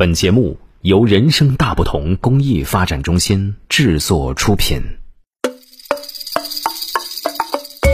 [0.00, 4.80] 本节目由人生大不同公益发展中心制作出品。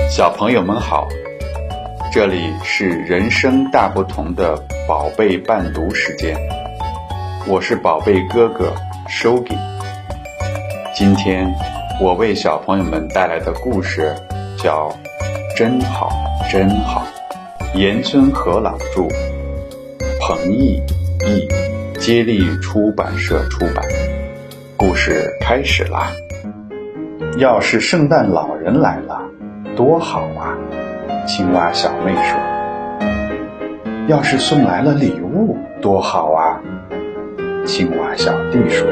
[0.08, 1.08] 小朋友们好，
[2.12, 4.56] 这里是人生大不同的
[4.86, 6.38] 宝贝伴读时间，
[7.44, 8.72] 我是宝贝哥哥
[9.08, 9.58] Shogi。
[10.94, 11.52] 今天
[12.00, 14.14] 我为小朋友们带来的故事
[14.56, 14.88] 叫
[15.56, 16.08] 《真好
[16.52, 17.04] 真好》，
[17.76, 19.08] 岩村和朗著，
[20.20, 20.80] 彭毅
[21.26, 21.65] 译。
[22.06, 23.84] 接力出版社出版。
[24.76, 26.12] 故事开始啦！
[27.36, 29.22] 要是圣诞老人来了，
[29.74, 30.56] 多好啊！
[31.26, 32.38] 青蛙小妹说。
[34.06, 36.62] 要是送来了礼物，多好啊！
[37.64, 38.86] 青蛙小弟说。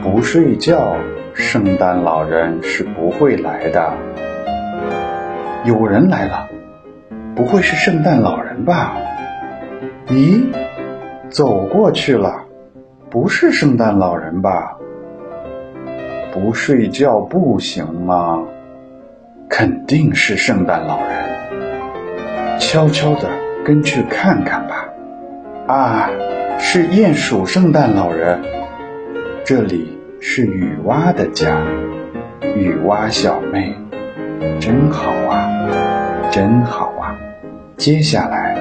[0.00, 0.96] 不睡觉，
[1.34, 3.92] 圣诞老人是不会来的。
[5.64, 6.48] 有人来了，
[7.34, 8.96] 不会是圣诞老人吧？
[10.06, 10.44] 咦？
[11.36, 12.46] 走过去了，
[13.10, 14.78] 不是圣诞老人吧？
[16.32, 18.42] 不睡觉不行吗？
[19.46, 22.58] 肯定是圣诞老人。
[22.58, 23.28] 悄悄的
[23.66, 24.88] 跟去看看吧。
[25.66, 26.10] 啊，
[26.58, 28.40] 是鼹鼠圣诞老人。
[29.44, 31.60] 这里是雨蛙的家，
[32.56, 33.76] 雨蛙小妹，
[34.58, 35.50] 真好啊，
[36.30, 37.14] 真好啊。
[37.76, 38.56] 接下来，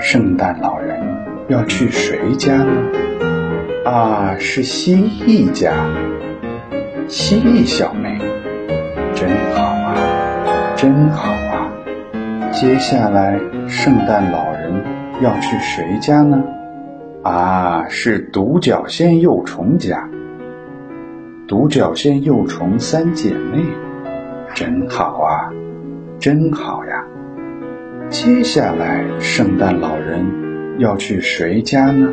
[0.00, 1.13] 圣诞老人。
[1.48, 2.72] 要去谁家呢？
[3.84, 5.72] 啊，是蜥蜴家。
[7.06, 8.18] 蜥蜴小妹，
[9.14, 9.94] 真好啊，
[10.74, 11.70] 真好啊！
[12.50, 14.72] 接下来，圣诞老人
[15.20, 16.42] 要去谁家呢？
[17.22, 20.08] 啊，是独角仙幼虫家。
[21.46, 23.62] 独角仙幼虫三姐妹，
[24.54, 25.52] 真好啊，
[26.18, 27.04] 真好呀！
[28.08, 30.03] 接下来，圣诞老人。
[30.78, 32.08] 要去谁家呢？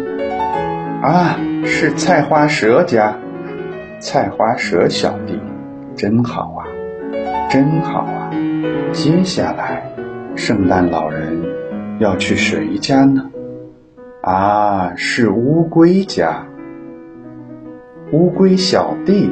[1.01, 3.17] 啊，是菜花蛇家。
[3.99, 5.39] 菜花蛇小弟，
[5.95, 6.65] 真好啊，
[7.49, 8.31] 真好啊！
[8.91, 9.83] 接下来，
[10.35, 11.39] 圣诞老人
[11.99, 13.29] 要去谁家呢？
[14.21, 16.45] 啊，是乌龟家。
[18.11, 19.31] 乌龟小弟，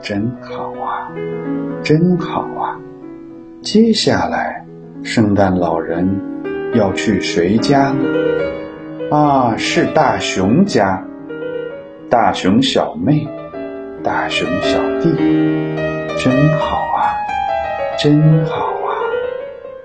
[0.00, 1.10] 真好啊，
[1.82, 2.78] 真好啊！
[3.60, 4.64] 接下来，
[5.02, 6.31] 圣诞老人。
[6.74, 8.04] 要去谁家呢？
[9.10, 11.04] 啊，是大熊家。
[12.08, 13.26] 大熊小妹，
[14.02, 15.10] 大熊小弟，
[16.18, 17.16] 真好啊，
[17.98, 18.92] 真好啊！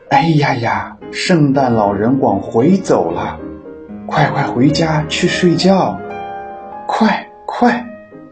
[0.09, 3.39] 哎呀呀，圣诞老人往回走了，
[4.05, 5.97] 快快回家去睡觉！
[6.85, 7.85] 快快，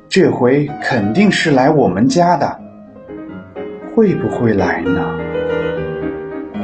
[0.10, 2.60] 这回肯定是来我们家的，
[3.94, 5.20] 会不会来呢？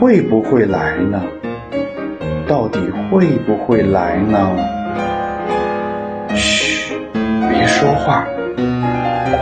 [0.01, 1.23] 会不会来呢？
[2.51, 4.37] 到底会不会来呢？
[6.35, 6.99] 嘘，
[7.49, 8.27] 别说话，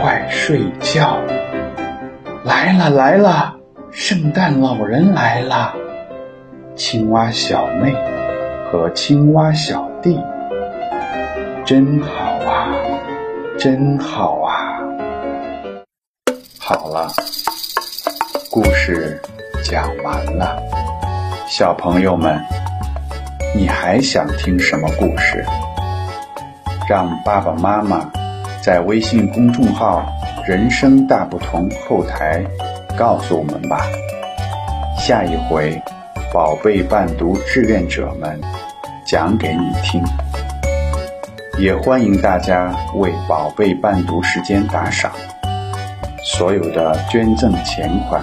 [0.00, 1.18] 快睡觉。
[2.44, 3.56] 来了来了，
[3.90, 5.74] 圣诞老人来了。
[6.76, 7.92] 青蛙小妹
[8.70, 10.16] 和青蛙小弟，
[11.64, 12.12] 真好
[12.48, 12.70] 啊，
[13.58, 14.78] 真好啊。
[16.60, 17.08] 好了，
[18.52, 19.20] 故事
[19.64, 20.62] 讲完了，
[21.48, 22.40] 小朋友们。
[23.52, 25.44] 你还想听什么故事？
[26.88, 28.08] 让爸爸妈妈
[28.62, 30.06] 在微信公众号
[30.46, 32.44] “人生大不同”后台
[32.96, 33.84] 告诉我们吧。
[34.96, 35.82] 下一回，
[36.32, 38.40] 宝贝伴读志愿者们
[39.04, 40.00] 讲给你听。
[41.58, 45.10] 也欢迎大家为宝贝伴读时间打赏，
[46.22, 48.22] 所有的捐赠钱款，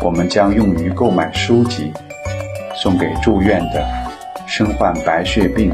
[0.00, 1.92] 我们将用于购买书籍，
[2.76, 3.84] 送给住院的。
[4.54, 5.72] 身患白血病、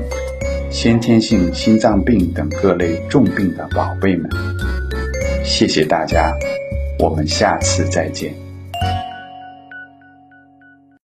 [0.70, 4.30] 先天性心脏病等各类重病的宝贝们，
[5.44, 6.32] 谢谢大家，
[7.00, 8.47] 我们下次再见。